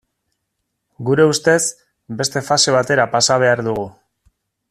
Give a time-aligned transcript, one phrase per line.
[1.09, 1.59] Gure ustez,
[2.23, 3.87] beste fase batera pasa behar dugu.